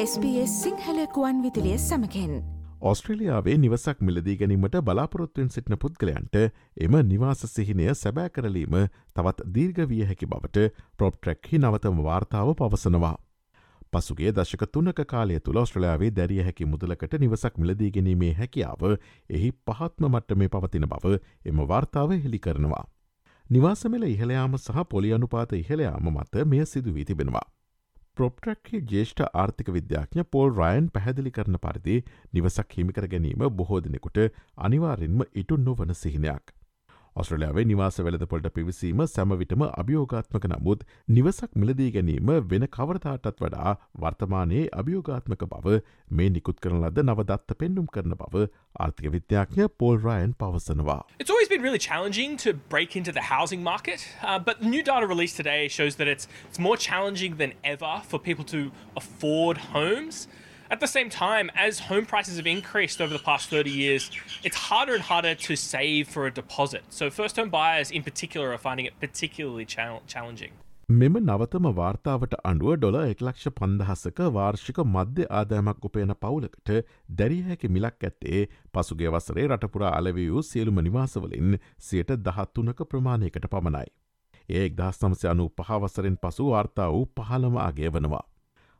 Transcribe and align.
SBS 0.00 0.52
සිංහලකුවන් 0.62 1.38
විදිලිය 1.42 1.78
සමකෙන් 1.78 2.34
ඔස්ට්‍රලියාවේ 2.80 3.54
නිවසක් 3.56 4.00
මිලදී 4.00 4.36
ගැනීමට 4.36 4.76
බලාපොරොත්තුවෙන් 4.80 5.48
සිටින 5.50 5.76
පුද්ගලයන්ට 5.76 6.38
එම 6.80 6.96
නිවාස 7.08 7.42
සිහිනය 7.46 7.88
සැබෑ 7.94 8.30
කරලීම 8.30 8.76
තවත් 9.14 9.48
දීර්ග 9.56 9.80
විය 9.92 10.04
හැකි 10.04 10.28
බවට 10.28 10.68
ප්‍රොප්ට්‍රැක්හි 10.98 11.60
නවතම 11.60 11.98
වාර්තාව 12.04 12.52
පවසනවා. 12.54 13.12
පසුගේ 13.92 14.32
දශක 14.32 14.64
තුනක 14.72 15.02
කාලය 15.06 15.40
තුළ 15.40 15.60
ඔස්ට්‍රලයාාවේ 15.64 16.12
දැරිය 16.12 16.40
හැකි 16.44 16.68
මුදලකට 16.68 17.18
නිවසක් 17.18 17.58
මිලදී 17.58 17.90
ගැනීමේ 17.90 18.32
හැකියාව 18.34 18.88
එහි 19.30 19.52
පහත්ම 19.66 20.10
මට්ට 20.12 20.38
මේ 20.38 20.54
පවතින 20.56 20.88
බව 20.88 21.18
එම 21.44 21.66
වාර්තාව 21.66 22.16
හෙළි 22.16 22.38
කරනවා. 22.40 22.84
නිවාසමල 23.50 24.02
ඉහළයාම 24.06 24.58
සහ 24.58 24.90
පොලි 24.90 25.12
අනුපාත 25.12 25.52
ඉහළයාම 25.54 26.10
මත 26.10 26.46
මෙය 26.46 26.66
සිදුවී 26.66 27.04
තිබෙනවා. 27.04 27.48
ප්‍රොප්ට්‍රක්හි 28.18 28.78
ජේෂ්ඨ 28.90 29.24
ආර්ථික 29.32 29.68
විද්‍යාඥ 29.74 30.24
පෝල් 30.32 30.54
රයන් 30.54 30.86
පැහැදිලි 30.94 31.32
කරන 31.36 31.58
පරිදි 31.64 31.98
නිවසක් 32.34 32.78
හිමිකර 32.78 33.06
ගැනීම 33.12 33.44
බොහෝ 33.58 33.80
දෙනෙකුට 33.84 34.22
අනිවාරෙන්ම 34.66 35.26
ඉටු 35.42 35.58
නොවන 35.66 35.94
සිහිනයක්. 36.00 36.57
ඔස්ට්‍රලයාාවේ 37.16 37.64
නිවාස 37.64 37.98
වෙලදපොලට 38.06 38.48
පිවිසීම 38.54 39.02
සැමවිටම 39.12 39.62
අභියෝගාත්මක 39.66 40.48
නමුත් 40.52 40.84
නිවසක් 41.08 41.56
මිලදී 41.62 41.90
ගැනීම 41.96 42.32
වෙන 42.50 42.66
කවරතාටත් 42.76 43.42
වඩා 43.44 43.74
වර්තමානයේ 44.04 44.64
අභියෝගාත්මක 44.82 45.44
බව 45.52 45.78
මේ 46.10 46.30
නිකුත් 46.36 46.60
කරන 46.60 46.80
ලද 46.80 47.04
නවදත්ත 47.04 47.58
පෙන්නුම් 47.62 47.86
කරන 47.96 48.16
බව 48.22 48.44
ආර්ථික 48.78 49.12
විද්‍යාඥ 49.16 49.68
පෝල් 49.78 50.00
රයන් 50.06 50.34
පවසනවා. 50.42 51.00
It's 51.18 51.30
always 51.30 51.48
been 51.48 51.62
really 51.62 51.82
challenging 51.88 52.36
to 52.44 52.54
break 52.74 52.96
into 52.96 53.12
the 53.12 53.26
housing 53.34 53.62
market, 53.62 54.06
uh, 54.22 54.38
but 54.38 54.62
new 54.62 54.82
data 54.82 55.06
released 55.06 55.36
today 55.36 55.68
shows 55.68 55.96
that 55.96 56.08
it's, 56.08 56.28
it's 56.48 56.58
more 56.58 56.76
challenging 56.76 57.36
than 57.36 57.52
ever 57.64 57.94
for 58.08 58.20
people 58.20 58.44
to 58.44 58.70
afford 58.96 59.58
homes. 59.72 60.28
At 60.70 60.80
the 60.80 60.86
same 60.86 61.08
time, 61.08 61.50
as 61.56 61.78
home 61.80 62.04
prices 62.04 62.36
have 62.36 62.46
increased 62.46 63.00
over 63.00 63.12
the 63.12 63.18
past 63.20 63.48
30 63.48 63.70
years, 63.70 64.10
it's 64.44 64.56
harder 64.58 64.94
and 64.94 65.02
harder 65.02 65.34
to 65.36 65.56
save 65.56 66.08
for 66.08 66.26
a 66.26 66.30
deposit. 66.30 66.82
So, 66.90 67.08
first 67.10 67.36
home 67.36 67.48
buyers 67.48 67.90
in 67.90 68.02
particular 68.02 68.52
are 68.52 68.58
finding 68.58 68.84
it 68.84 69.00
particularly 69.00 69.64
challenging. 69.64 70.52
මෙම 70.90 71.16
නවතම 71.20 71.66
වාර්තාවට 71.78 72.34
අඩුව 72.50 72.76
ඩොල 72.76 72.94
එක්ලක්ෂ 73.00 73.48
පන්දහසක 73.56 74.20
වාර්ෂික 74.36 74.78
මධ්‍ය 74.86 75.26
ආදායමක් 75.32 75.84
උපයන 75.88 76.14
පවුලකට 76.22 76.72
දැරියහැකි 77.18 77.68
මිලක් 77.68 78.06
ඇත්තේ 78.08 78.46
පසුගේ 78.72 79.12
වසරේ 79.16 79.44
රටපුරා 79.48 79.90
අලවී 79.98 80.30
වූ 80.30 80.46
සියලුම 80.50 80.80
නිවාසවලින් 80.86 81.58
සියට 81.88 82.16
දහත්තුනක 82.26 82.80
ප්‍රමාණයකට 82.90 83.52
පමණයි. 83.52 83.92
ඒ 84.48 84.64
එක්දහස් 84.64 85.00
සමසය 85.02 85.28
අනු 85.28 85.52
පහවසරෙන් 85.58 86.18
පසු 86.24 86.50
වාර්තා 86.50 86.88
වූ 86.90 87.06
පහළම 87.16 87.64
අගේ 87.68 87.92
වනවා. 87.94 88.24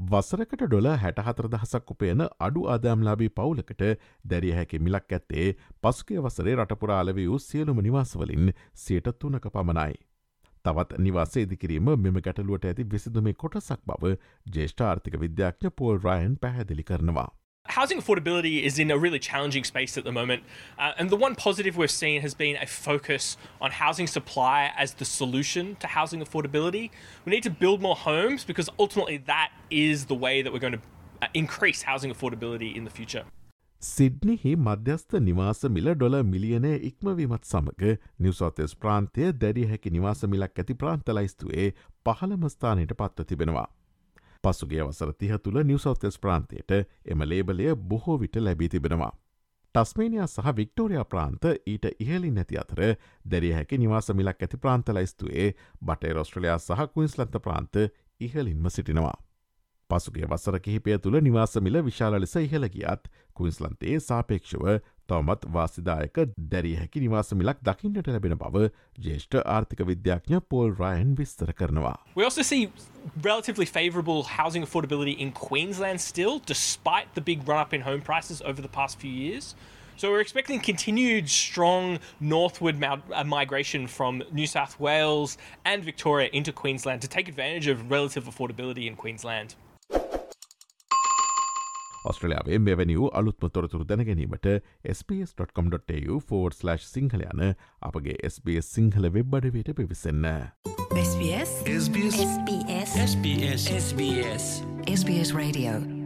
වසරකට 0.00 0.62
ඩොල 0.62 0.86
හැටහතර 0.96 1.46
දහසක් 1.52 1.90
උපයන 1.92 2.22
අඩු 2.40 2.60
ආදාම්ලාබී 2.66 3.28
පවුලකට 3.30 3.82
දැරිය 4.24 4.52
හැකි 4.52 4.78
මිලක් 4.80 5.12
ඇත්තේ 5.12 5.48
පසුකේ 5.82 6.22
වසරේ 6.24 6.54
රටපුරාලවී 6.54 7.26
වූ 7.28 7.40
සියලුම 7.40 7.82
නිවාසවලින් 7.82 8.52
සියට 8.74 9.10
තුනක 9.18 9.48
පමණයි. 9.48 9.98
තවත් 10.64 10.98
නිවාසේ 11.00 11.42
ඉදිකිරීම 11.42 11.90
මෙම 11.98 12.16
ගැටලුවට 12.20 12.64
ඇති 12.64 12.86
විසිදුමේ 12.86 13.34
කොටසක් 13.34 13.84
බව 13.86 14.14
ජේෂ්ඨාර්ථික 14.54 15.20
විද්‍යාඥ 15.20 15.74
පෝල් 15.76 16.00
රයන් 16.00 16.38
පැහැදිලි 16.38 16.84
කරනවා. 16.84 17.28
Housing 17.66 17.98
affordability 18.00 18.62
is 18.62 18.78
in 18.78 18.90
a 18.90 18.98
really 18.98 19.18
challenging 19.18 19.64
space 19.64 19.96
at 19.96 20.04
the 20.04 20.10
moment. 20.10 20.42
Uh, 20.78 20.92
and 20.98 21.08
the 21.08 21.16
one 21.16 21.34
positive 21.34 21.76
we've 21.76 21.90
seen 21.90 22.20
has 22.20 22.34
been 22.34 22.56
a 22.56 22.66
focus 22.66 23.36
on 23.60 23.70
housing 23.70 24.06
supply 24.06 24.72
as 24.76 24.94
the 24.94 25.04
solution 25.04 25.76
to 25.76 25.86
housing 25.86 26.20
affordability. 26.20 26.90
We 27.24 27.30
need 27.30 27.44
to 27.44 27.50
build 27.50 27.80
more 27.80 27.94
homes 27.94 28.44
because 28.44 28.68
ultimately 28.78 29.18
that 29.26 29.50
is 29.70 30.06
the 30.06 30.16
way 30.16 30.42
that 30.42 30.52
we're 30.52 30.58
going 30.58 30.72
to 30.72 30.80
uh, 31.22 31.28
increase 31.34 31.82
housing 31.82 32.10
affordability 32.10 32.74
in 32.76 32.84
the 32.84 32.90
future. 32.90 33.24
සිඩ්නිහි 33.82 34.50
මධ්‍යස්ථ 34.64 35.14
නිවාස 35.26 35.64
මිල 35.74 35.86
ඩොල 35.94 36.16
මිලියනය 36.32 36.72
ඉක්මවීමත් 36.88 37.46
සමඟ 37.50 37.84
නිවසෝතෙස් 38.24 38.74
ප්‍රාන්තය 38.76 39.30
දැරිය 39.44 39.68
හැකි 39.70 39.92
නිවාස 39.94 40.24
මිලක් 40.32 40.60
ඇති 40.62 40.74
ප්‍රාන්තලයිස්තුවේ 40.82 41.68
පහළමස්ථානයට 42.08 42.92
පත්ව 42.98 43.26
තිබෙනවා. 43.30 43.68
පසුගේ 44.44 44.82
වසර 44.82 45.12
තිහ 45.14 45.38
තුළ 45.38 45.62
නිවසෞතෙස් 45.62 46.18
ප්‍රාන්තයට 46.18 46.70
එම 47.06 47.24
ලේබලය 47.24 47.74
බොහෝ 47.84 48.20
විට 48.20 48.36
ලැබී 48.38 48.68
තිබෙනවා. 48.68 49.12
ටස්මේනියා 49.74 50.26
සහ 50.26 50.52
වික්ටෝරයා 50.56 51.04
ප්‍රාන්ත 51.04 51.44
ඊට 51.66 51.84
ඉහලි 51.98 52.30
නැති 52.30 52.58
අතර 52.58 52.80
දැරිය 53.30 53.52
හැකි 53.52 53.78
නිවාස 53.78 54.12
මිලක් 54.12 54.42
ඇති 54.42 54.58
ප්‍රාන්තලයිස්තුවේ 54.58 55.48
බටේ 55.82 56.12
රොස්ට්‍රලයා 56.12 56.58
සහ 56.58 56.86
කුයින්ස්ලන්ත 56.94 57.42
ප්‍රාන්ත 57.42 57.82
ඉහලින්ම 58.20 58.70
සිටිනවා. 58.70 59.18
පසුගේ 59.90 60.26
වසර 60.26 60.58
කිහිපය 60.60 60.98
තුළ 60.98 61.20
නිවාසමිල 61.20 61.78
විශාල 61.84 62.16
ලෙස 62.20 62.36
ඉහළ 62.36 62.66
ගියත් 62.68 63.08
කුයින්ස්ලන්තේ 63.34 63.96
සාපේක්ෂව 64.00 64.64
තවමත් 65.09 65.45
වාසිදායක 65.53 66.17
දැරිය 66.51 66.75
හැකි 66.81 67.03
නිවාසමිලක් 67.03 67.61
දකින්නට 67.67 68.07
ලැබෙන 68.09 68.37
බව 68.41 68.69
ජේෂ්ඨ 69.05 69.37
ආර්ථික 69.55 69.85
විද්‍යාඥ 69.91 70.41
පෝල් 70.49 70.73
රයන් 70.79 71.13
විස්තර 71.19 71.53
කරනවා. 71.53 71.95
We 72.15 72.25
also 72.25 72.41
see 72.41 72.71
relatively 73.21 73.65
favourable 73.65 74.23
housing 74.39 74.65
affordability 74.67 75.15
in 75.17 75.31
Queensland 75.31 76.01
still, 76.01 76.41
despite 76.53 77.13
the 77.13 77.21
big 77.21 77.47
run 77.47 77.61
up 77.61 77.73
in 77.73 77.81
home 77.81 78.01
prices 78.01 78.41
over 78.41 78.61
the 78.61 78.73
past 78.79 78.99
few 78.99 79.11
years. 79.11 79.55
So 79.97 80.11
we're 80.11 80.19
expecting 80.19 80.59
continued 80.59 81.29
strong 81.29 81.99
northward 82.19 82.83
uh, 82.83 83.23
migration 83.23 83.87
from 83.87 84.23
New 84.31 84.45
South 84.45 84.77
Wales 84.77 85.37
and 85.63 85.85
Victoria 85.85 86.29
into 86.33 86.51
Queensland 86.51 87.01
to 87.01 87.07
take 87.07 87.29
advantage 87.29 87.67
of 87.67 87.89
relative 87.89 88.25
affordability 88.25 88.87
in 88.87 88.97
Queensland. 88.97 89.55
ඔස්ට්‍රලයාාවේ 92.04 92.58
මෙවැනි 92.58 92.98
වූ 92.98 93.10
අලුත්ම 93.14 93.48
තොරතුරු 93.52 93.88
දැනගැනීමට 93.88 94.48
ps.com.tu4/ 95.08 96.78
Sinhala 96.86 97.24
යන 97.26 97.46
අපගේ 97.82 98.16
SBS 98.24 98.74
Sinhala 98.74 99.12
web 99.12 99.34
අඩවයට 99.34 99.72
පිවිසන්න. 99.76 100.26
SBS 100.96 101.54
SBS 101.76 102.20
SBS 103.06 103.70
SBS 103.78 104.52
SBS 104.88 105.34
Radio 105.34 105.99